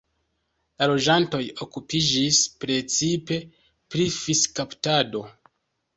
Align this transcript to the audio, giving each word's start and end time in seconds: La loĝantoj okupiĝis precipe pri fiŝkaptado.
La 0.83 0.87
loĝantoj 0.91 1.41
okupiĝis 1.65 2.39
precipe 2.65 3.41
pri 3.93 4.11
fiŝkaptado. 4.19 5.23